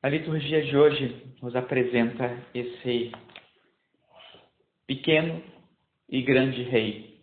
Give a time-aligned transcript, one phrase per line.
[0.00, 3.10] A liturgia de hoje nos apresenta esse
[4.86, 5.42] pequeno
[6.08, 7.18] e grande rei.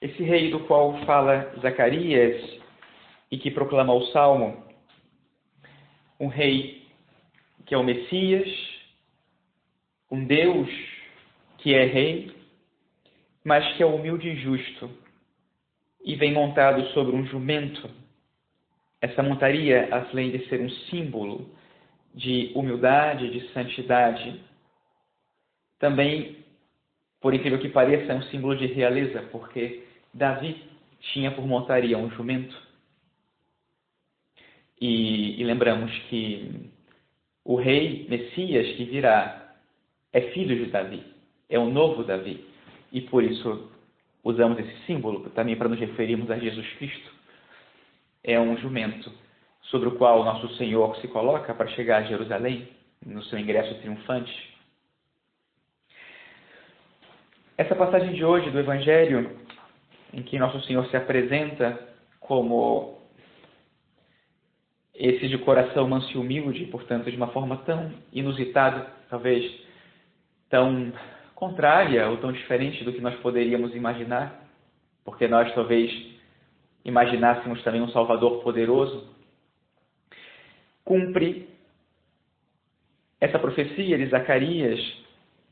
[0.00, 2.60] Esse rei do qual fala Zacarias
[3.30, 4.66] e que proclama o Salmo,
[6.18, 6.88] um rei
[7.66, 8.48] que é o Messias,
[10.10, 10.68] um Deus
[11.58, 12.34] que é rei,
[13.44, 14.90] mas que é humilde e justo
[16.04, 17.88] e vem montado sobre um jumento
[19.00, 21.50] essa montaria, além de ser um símbolo
[22.14, 24.40] de humildade, de santidade,
[25.78, 26.44] também,
[27.20, 30.62] por incrível que pareça, é um símbolo de realeza, porque Davi
[31.12, 32.56] tinha por montaria um jumento.
[34.80, 36.70] E, e lembramos que
[37.44, 39.54] o rei Messias que virá
[40.12, 41.02] é filho de Davi,
[41.48, 42.44] é o novo Davi.
[42.90, 43.70] E por isso
[44.24, 47.15] usamos esse símbolo também para nos referirmos a Jesus Cristo
[48.26, 49.10] é um jumento
[49.62, 52.68] sobre o qual nosso Senhor se coloca para chegar a Jerusalém,
[53.04, 54.56] no seu ingresso triunfante.
[57.56, 59.38] Essa passagem de hoje do Evangelho,
[60.12, 61.78] em que nosso Senhor se apresenta
[62.18, 62.98] como
[64.92, 69.60] esse de coração manso e humilde, portanto, de uma forma tão inusitada, talvez
[70.48, 70.92] tão
[71.34, 74.42] contrária ou tão diferente do que nós poderíamos imaginar,
[75.04, 76.15] porque nós talvez
[76.86, 79.08] imaginássemos também um Salvador poderoso,
[80.84, 81.48] cumpre
[83.20, 84.80] essa profecia de Zacarias.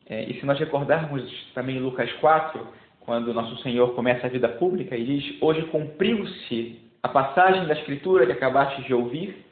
[0.06, 1.22] É, e se nós recordarmos
[1.54, 2.66] também Lucas 4,
[3.00, 8.26] quando nosso Senhor começa a vida pública e diz: Hoje cumpriu-se a passagem da Escritura
[8.26, 9.44] que acabaste de ouvir.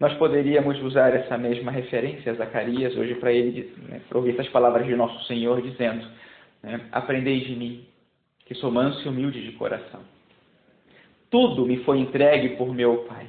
[0.00, 4.86] Nós poderíamos usar essa mesma referência a Zacarias hoje para ele, né, ouvir essas palavras
[4.86, 6.06] de nosso Senhor dizendo:
[6.62, 7.87] né, Aprendei de mim,
[8.48, 10.00] que sou manso e humilde de coração.
[11.30, 13.28] Tudo me foi entregue por meu Pai.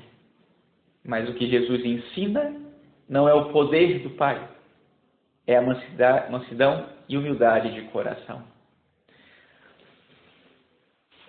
[1.04, 2.56] Mas o que Jesus ensina
[3.08, 4.48] não é o poder do Pai,
[5.46, 5.62] é a
[6.30, 8.44] mansidão e humildade de coração.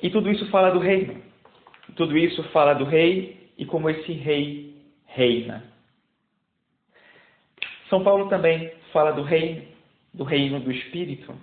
[0.01, 1.21] E tudo isso fala do reino.
[1.97, 4.77] Tudo isso fala do rei e como esse rei
[5.07, 5.65] reina.
[7.89, 9.67] São Paulo também fala do reino,
[10.15, 11.35] do reino do Espírito,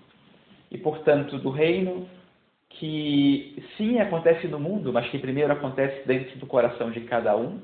[0.72, 2.08] e portanto do reino
[2.70, 7.62] que sim acontece no mundo, mas que primeiro acontece dentro do coração de cada um,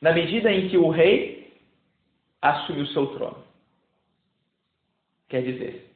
[0.00, 1.52] na medida em que o rei
[2.40, 3.44] assume o seu trono.
[5.28, 5.90] Quer dizer,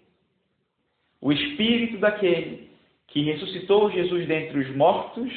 [1.21, 2.71] o espírito daquele
[3.09, 5.32] que ressuscitou Jesus dentre os mortos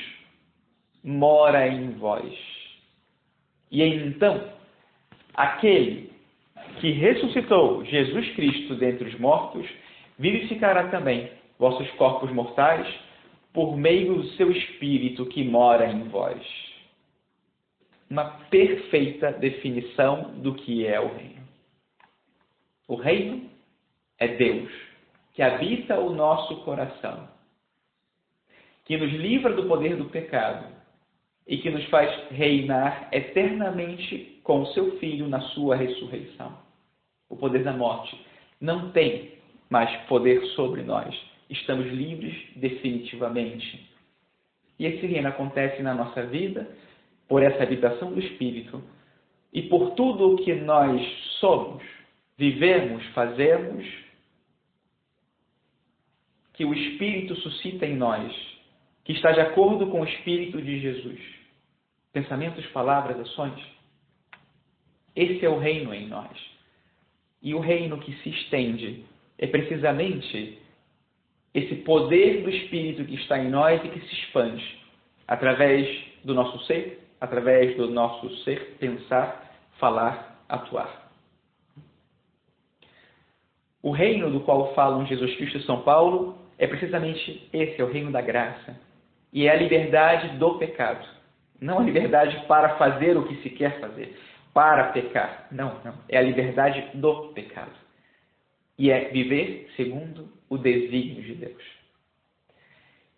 [1.04, 2.34] mora em vós.
[3.72, 4.52] E então,
[5.34, 6.12] aquele
[6.80, 9.68] que ressuscitou Jesus Cristo dentre os mortos
[10.18, 12.88] vivificará também vossos corpos mortais
[13.54, 16.42] por meio do seu Espírito que mora em vós.
[18.10, 21.44] Uma perfeita definição do que é o reino.
[22.88, 23.50] O reino
[24.20, 24.72] é Deus,
[25.34, 27.28] que habita o nosso coração,
[28.86, 30.68] que nos livra do poder do pecado
[31.48, 36.58] e que nos faz reinar eternamente com o seu Filho na sua ressurreição.
[37.30, 38.20] O poder da morte
[38.60, 39.34] não tem
[39.70, 43.90] mais poder sobre nós estamos livres definitivamente.
[44.78, 46.70] E esse reino acontece na nossa vida
[47.28, 48.84] por essa habitação do Espírito
[49.54, 51.02] e por tudo o que nós
[51.40, 51.84] somos,
[52.38, 53.86] vivemos, fazemos,
[56.54, 58.34] que o Espírito suscita em nós,
[59.04, 61.20] que está de acordo com o Espírito de Jesus.
[62.12, 63.60] Pensamentos, palavras, ações.
[65.16, 66.38] Esse é o reino em nós.
[67.42, 69.04] E o reino que se estende
[69.38, 70.63] é precisamente
[71.54, 74.80] esse poder do Espírito que está em nós e que se expande
[75.28, 75.88] através
[76.24, 81.04] do nosso ser, através do nosso ser, pensar, falar, atuar.
[83.82, 87.92] O reino do qual falam Jesus Cristo e São Paulo é precisamente esse, é o
[87.92, 88.80] reino da graça.
[89.32, 91.06] E é a liberdade do pecado.
[91.60, 94.18] Não a liberdade para fazer o que se quer fazer,
[94.54, 95.48] para pecar.
[95.52, 95.94] Não, não.
[96.08, 97.83] É a liberdade do pecado.
[98.78, 101.64] E é viver segundo o desígnio de Deus.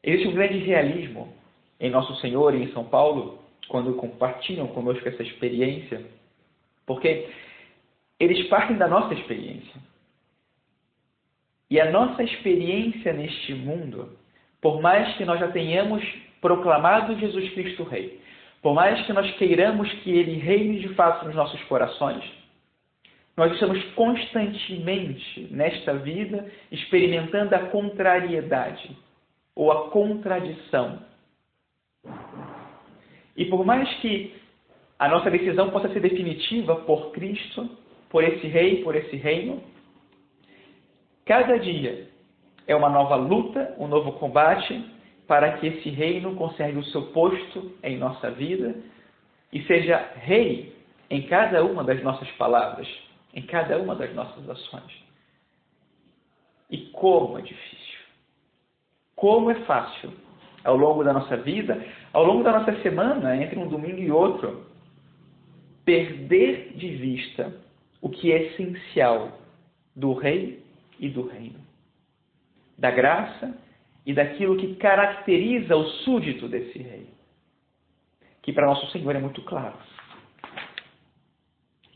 [0.04, 1.34] Existe um grande realismo
[1.80, 6.06] em Nosso Senhor e em São Paulo quando compartilham conosco essa experiência,
[6.86, 7.28] porque
[8.20, 9.82] eles partem da nossa experiência.
[11.70, 14.18] E a nossa experiência neste mundo,
[14.62, 16.04] por mais que nós já tenhamos
[16.40, 18.22] proclamado Jesus Cristo Rei,
[18.62, 22.24] por mais que nós queiramos que Ele reine de fato nos nossos corações,
[23.36, 28.96] nós estamos constantemente nesta vida experimentando a contrariedade
[29.56, 31.00] ou a contradição.
[33.36, 34.34] E por mais que
[34.98, 37.70] a nossa decisão possa ser definitiva por Cristo,
[38.10, 39.62] por esse rei, por esse reino.
[41.26, 42.08] Cada dia
[42.66, 44.92] é uma nova luta, um novo combate
[45.28, 48.76] para que esse reino conserve o seu posto em nossa vida
[49.52, 50.74] e seja rei
[51.10, 52.88] em cada uma das nossas palavras,
[53.36, 55.04] em cada uma das nossas ações.
[56.70, 58.00] E como é difícil.
[59.16, 60.12] Como é fácil
[60.64, 64.66] ao longo da nossa vida, ao longo da nossa semana, entre um domingo e outro,
[65.84, 67.54] perder de vista
[68.02, 69.40] o que é essencial
[69.96, 70.64] do rei
[71.00, 71.60] e do reino,
[72.78, 73.56] da graça
[74.06, 77.10] e daquilo que caracteriza o súdito desse rei,
[78.42, 79.78] que para nosso Senhor é muito claro.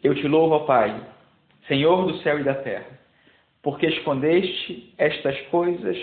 [0.03, 0.95] Eu te louvo, ó Pai,
[1.69, 2.99] Senhor do céu e da terra,
[3.61, 5.97] porque escondeste estas coisas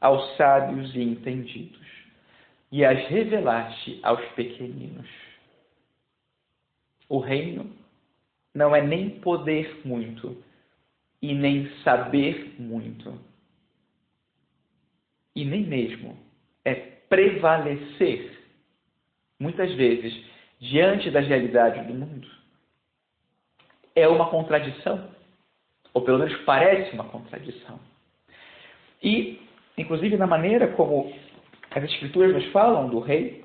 [0.00, 1.80] aos sábios e entendidos
[2.72, 5.08] e as revelaste aos pequeninos.
[7.08, 7.70] O reino
[8.54, 10.42] não é nem poder muito
[11.20, 13.20] e nem saber muito,
[15.36, 16.16] e nem mesmo
[16.64, 18.38] é prevalecer,
[19.38, 20.24] muitas vezes,
[20.58, 22.39] diante das realidades do mundo.
[23.94, 25.08] É uma contradição,
[25.92, 27.78] ou pelo menos parece uma contradição.
[29.02, 29.40] E,
[29.76, 31.12] inclusive, na maneira como
[31.70, 33.44] as Escrituras nos falam do rei,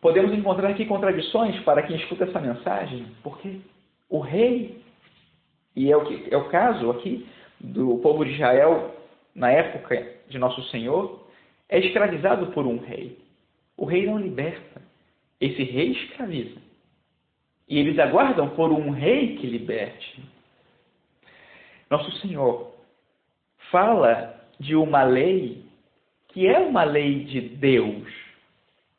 [0.00, 3.60] podemos encontrar aqui contradições para quem escuta essa mensagem, porque
[4.08, 4.82] o rei,
[5.76, 7.26] e é o, que, é o caso aqui
[7.60, 8.94] do povo de Israel
[9.34, 11.26] na época de Nosso Senhor,
[11.68, 13.18] é escravizado por um rei.
[13.76, 14.82] O rei não liberta,
[15.40, 16.67] esse rei escraviza.
[17.68, 20.22] E eles aguardam por um rei que liberte.
[21.90, 22.72] Nosso Senhor
[23.70, 25.64] fala de uma lei
[26.28, 28.06] que é uma lei de Deus,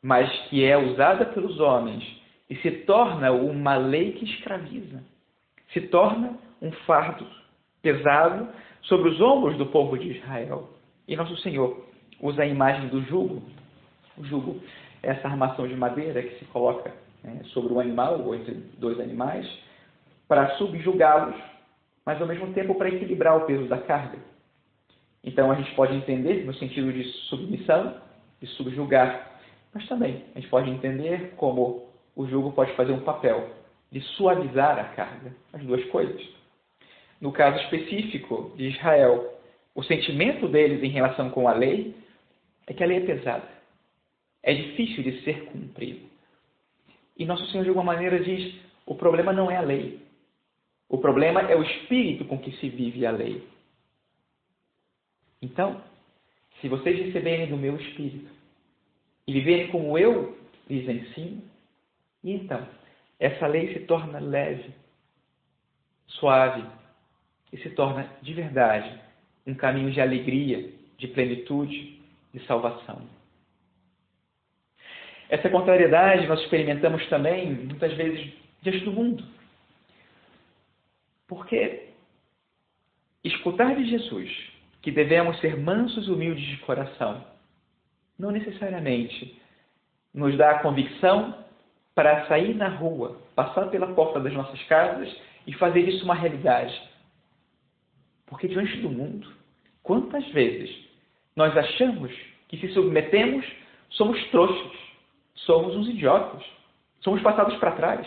[0.02, 2.04] mas que é usada pelos homens
[2.48, 5.02] e se torna uma lei que escraviza,
[5.72, 7.26] se torna um fardo
[7.80, 8.48] pesado
[8.82, 10.68] sobre os ombros do povo de Israel.
[11.06, 11.86] E nosso Senhor
[12.20, 13.42] usa a imagem do jugo.
[14.16, 14.60] O jugo
[15.02, 18.98] é essa armação de madeira que se coloca né, sobre um animal ou entre dois
[19.00, 19.46] animais
[20.28, 21.36] para subjugá-los,
[22.04, 24.18] mas ao mesmo tempo para equilibrar o peso da carga.
[25.22, 27.96] Então a gente pode entender no sentido de submissão,
[28.40, 29.30] de subjugar,
[29.74, 33.50] mas também a gente pode entender como o jugo pode fazer um papel
[33.90, 36.20] de suavizar a carga, as duas coisas.
[37.20, 39.34] No caso específico de Israel,
[39.74, 41.94] o sentimento deles em relação com a lei
[42.66, 43.48] é que a lei é pesada,
[44.42, 46.09] é difícil de ser cumprida.
[47.20, 50.00] E nosso Senhor, de alguma maneira, diz: o problema não é a lei,
[50.88, 53.46] o problema é o espírito com que se vive a lei.
[55.42, 55.82] Então,
[56.60, 58.30] se vocês receberem do meu Espírito
[59.26, 60.34] e viverem como eu
[60.68, 61.42] lhes ensino,
[62.24, 62.66] e então
[63.18, 64.72] essa lei se torna leve,
[66.06, 66.64] suave
[67.52, 68.98] e se torna de verdade
[69.46, 72.00] um caminho de alegria, de plenitude,
[72.32, 73.19] de salvação.
[75.30, 78.32] Essa contrariedade nós experimentamos também, muitas vezes,
[78.62, 79.24] diante do mundo.
[81.28, 81.90] Porque
[83.22, 84.50] escutar de Jesus
[84.82, 87.24] que devemos ser mansos e humildes de coração.
[88.18, 89.40] Não necessariamente
[90.12, 91.38] nos dá a convicção
[91.94, 95.14] para sair na rua, passar pela porta das nossas casas
[95.46, 96.76] e fazer isso uma realidade.
[98.26, 99.32] Porque diante do mundo,
[99.82, 100.74] quantas vezes
[101.36, 102.12] nós achamos
[102.48, 103.46] que se submetemos,
[103.90, 104.89] somos trouxas,
[105.46, 106.44] somos uns idiotas,
[107.00, 108.06] somos passados para trás.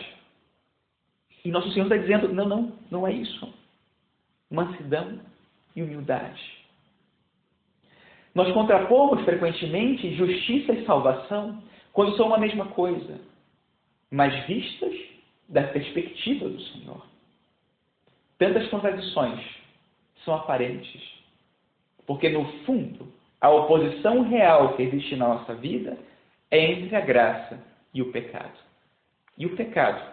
[1.43, 3.53] E nosso Senhor está dizendo: não, não, não é isso.
[4.49, 5.19] Mansidão
[5.75, 6.63] e humildade.
[8.33, 11.61] Nós contrapomos frequentemente justiça e salvação
[11.91, 13.19] quando são uma mesma coisa,
[14.09, 14.93] mas vistas
[15.47, 17.05] da perspectiva do Senhor.
[18.39, 19.39] Tantas contradições
[20.25, 21.01] são aparentes,
[22.07, 23.07] porque no fundo
[23.39, 25.97] a oposição real que existe na nossa vida
[26.53, 27.59] é entre a graça
[27.91, 28.55] e o pecado.
[29.35, 30.07] E o pecado,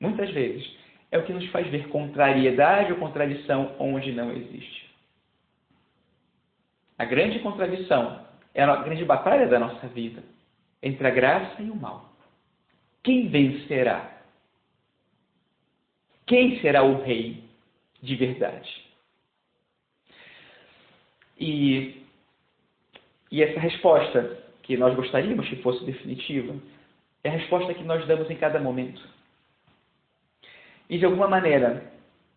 [0.00, 0.68] muitas vezes,
[1.12, 4.90] é o que nos faz ver contrariedade ou contradição onde não existe.
[6.98, 10.24] A grande contradição é a grande batalha da nossa vida
[10.82, 12.16] entre a graça e o mal.
[13.04, 14.22] Quem vencerá?
[16.26, 17.44] Quem será o rei
[18.02, 18.90] de verdade?
[21.38, 22.04] E,
[23.30, 26.54] e essa resposta que nós gostaríamos que fosse definitiva
[27.24, 29.02] é a resposta que nós damos em cada momento.
[30.88, 31.92] E de alguma maneira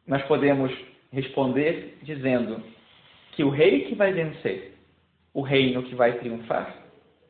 [0.08, 0.72] nós podemos
[1.12, 2.60] responder dizendo:
[3.34, 4.76] que o rei que vai vencer,
[5.32, 6.76] o reino que vai triunfar,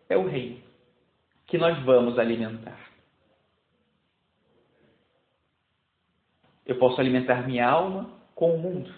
[0.07, 0.61] é o reino
[1.47, 2.79] que nós vamos alimentar.
[6.65, 8.89] Eu posso alimentar minha alma com o mundo.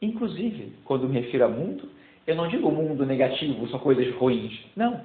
[0.00, 1.90] Inclusive, quando me refiro a mundo,
[2.28, 4.52] eu não digo mundo negativo, só coisas ruins.
[4.76, 5.00] Não.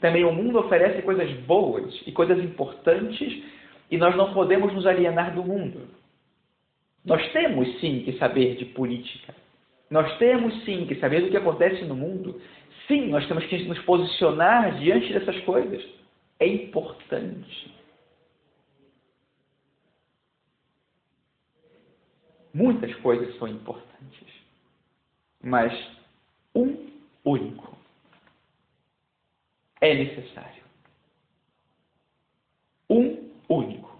[0.00, 3.44] Também o mundo oferece coisas boas e coisas importantes
[3.90, 5.88] e nós não podemos nos alienar do mundo.
[7.04, 9.34] Nós temos sim que saber de política.
[9.90, 12.40] Nós temos sim que saber do que acontece no mundo.
[12.88, 15.84] Sim, nós temos que nos posicionar diante dessas coisas.
[16.38, 17.74] É importante.
[22.54, 23.89] Muitas coisas são importantes.
[25.42, 25.72] Mas
[26.54, 26.90] um
[27.24, 27.76] único
[29.80, 30.62] é necessário.
[32.88, 33.98] Um único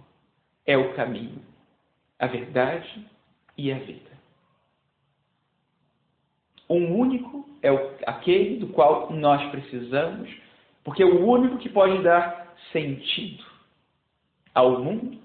[0.67, 1.43] é o caminho,
[2.19, 3.07] a verdade
[3.57, 4.11] e a vida.
[6.69, 7.69] Um único é
[8.07, 10.31] aquele do qual nós precisamos,
[10.85, 13.45] porque é o único que pode dar sentido
[14.55, 15.21] ao mundo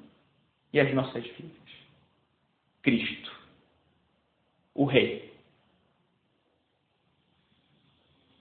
[0.73, 1.51] e às nossas vidas.
[2.81, 3.31] Cristo,
[4.73, 5.33] o Rei,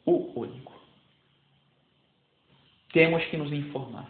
[0.05, 0.73] o único.
[2.95, 4.09] Temos que nos informar,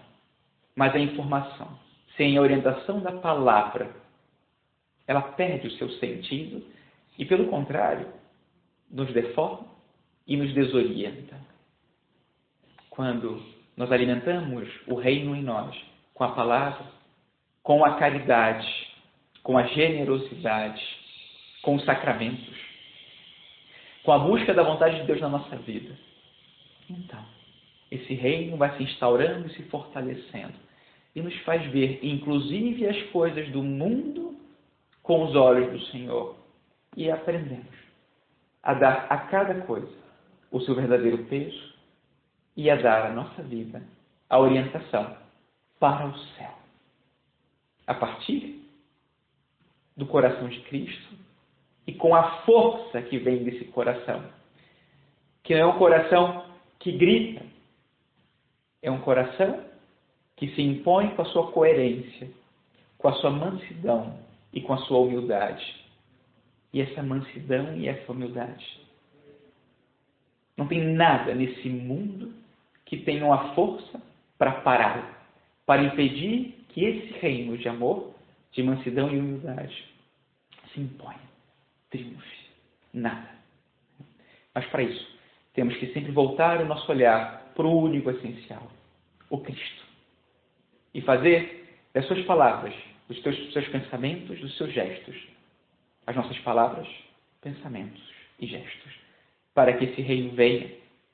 [0.76, 1.79] mas a informação,
[2.19, 3.91] sem a orientação da palavra,
[5.07, 6.62] ela perde o seu sentido
[7.19, 8.07] e, pelo contrário,
[8.91, 9.69] nos deforma
[10.26, 11.35] e nos desorienta.
[12.91, 13.43] Quando
[13.75, 15.75] nós alimentamos o reino em nós
[16.12, 16.85] com a palavra,
[17.62, 18.69] com a caridade,
[19.43, 20.83] com a generosidade,
[21.62, 22.55] com os sacramentos,
[24.03, 25.99] com a busca da vontade de Deus na nossa vida.
[26.91, 27.34] Então,
[27.91, 30.55] esse reino vai se instaurando e se fortalecendo
[31.14, 34.37] e nos faz ver, inclusive, as coisas do mundo
[35.03, 36.37] com os olhos do Senhor
[36.97, 37.75] e aprendemos
[38.62, 39.93] a dar a cada coisa
[40.50, 41.75] o seu verdadeiro peso
[42.57, 43.83] e a dar à nossa vida
[44.29, 45.17] a orientação
[45.79, 46.55] para o céu.
[47.87, 48.64] A partir
[49.97, 51.14] do coração de Cristo
[51.87, 54.25] e com a força que vem desse coração.
[55.43, 56.47] Que não é um coração
[56.79, 57.45] que grita,
[58.85, 59.64] é um coração
[60.37, 62.31] que se impõe com a sua coerência,
[62.99, 64.19] com a sua mansidão
[64.53, 65.83] e com a sua humildade.
[66.71, 68.81] E essa mansidão e essa humildade.
[70.55, 72.35] Não tem nada nesse mundo
[72.85, 74.03] que tenha a força
[74.37, 75.26] para parar,
[75.64, 78.12] para impedir que esse reino de amor
[78.53, 79.85] de mansidão e humildade,
[80.73, 81.17] se impõe,
[81.91, 82.45] triunfe.
[82.93, 83.31] Nada.
[84.55, 85.19] Mas para isso,
[85.55, 88.71] temos que sempre voltar o nosso olhar para o único essencial,
[89.31, 89.85] o Cristo.
[90.93, 92.75] E fazer das suas palavras,
[93.09, 95.17] dos seus, seus pensamentos, dos seus gestos,
[96.07, 96.89] as nossas palavras,
[97.41, 98.03] pensamentos
[98.39, 98.93] e gestos,
[99.55, 100.71] para que esse reino venha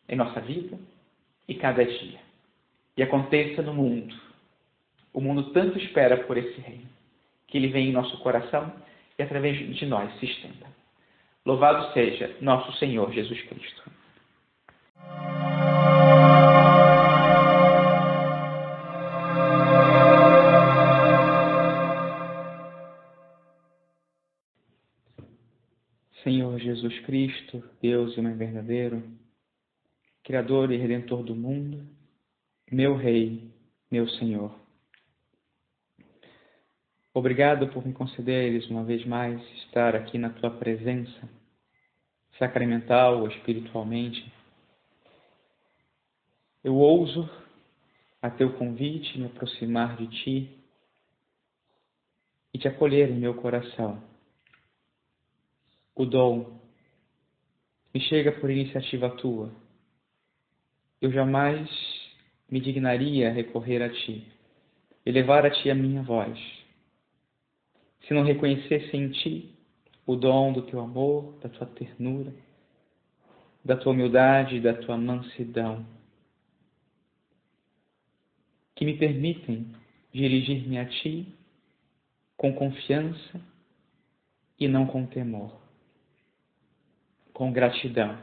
[0.09, 0.79] em nossa vida
[1.47, 2.19] e cada dia.
[2.97, 4.15] E aconteça no mundo.
[5.13, 6.89] O mundo tanto espera por esse reino
[7.51, 8.73] que ele vem em nosso coração
[9.19, 10.67] e através de nós se estenda.
[11.45, 13.91] Louvado seja nosso Senhor Jesus Cristo.
[26.81, 29.03] Jesus Cristo, Deus e Mãe verdadeiro,
[30.25, 31.87] Criador e Redentor do mundo,
[32.73, 33.51] meu Rei,
[33.91, 34.59] meu Senhor.
[37.13, 41.29] Obrigado por me concederes uma vez mais estar aqui na tua presença,
[42.39, 44.33] sacramental ou espiritualmente.
[46.65, 47.29] Eu ouso,
[48.23, 50.59] a teu convite, me aproximar de ti
[52.55, 54.03] e te acolher em meu coração.
[55.95, 56.59] O dom
[57.93, 59.51] me chega por iniciativa tua.
[61.01, 61.69] Eu jamais
[62.51, 64.27] me dignaria recorrer a ti,
[65.05, 66.39] elevar a ti a minha voz.
[68.07, 69.55] Se não reconhecesse em ti
[70.07, 72.33] o dom do teu amor, da tua ternura,
[73.65, 75.87] da tua humildade e da tua mansidão,
[78.75, 79.73] que me permitem
[80.13, 81.33] dirigir-me a ti
[82.37, 83.41] com confiança
[84.59, 85.60] e não com temor,
[87.41, 88.21] com gratidão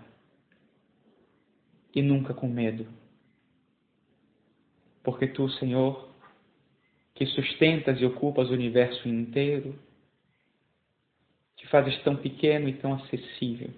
[1.92, 2.88] e nunca com medo.
[5.04, 6.08] Porque tu, Senhor,
[7.16, 9.76] que sustentas e ocupas o universo inteiro,
[11.56, 13.74] te fazes tão pequeno e tão acessível,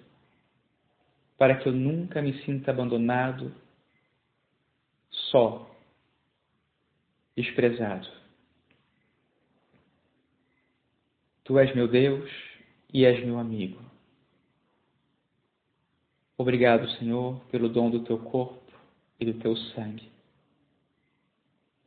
[1.38, 3.50] para que eu nunca me sinta abandonado,
[5.08, 5.74] só,
[7.34, 8.12] desprezado.
[11.44, 12.30] Tu és meu Deus
[12.92, 13.89] e és meu amigo.
[16.40, 18.72] Obrigado, Senhor, pelo dom do teu corpo
[19.18, 20.08] e do teu sangue.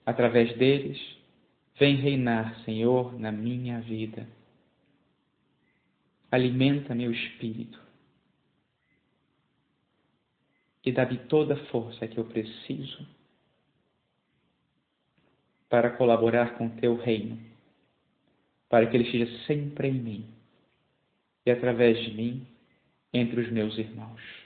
[0.05, 0.99] Através deles,
[1.75, 4.27] Vem reinar, Senhor, na minha vida.
[6.31, 7.81] Alimenta meu espírito
[10.85, 13.07] e dá-me toda a força que eu preciso
[15.69, 17.39] para colaborar com teu reino,
[18.69, 20.29] para que ele esteja sempre em mim
[21.45, 22.47] e através de mim
[23.11, 24.42] entre os meus irmãos.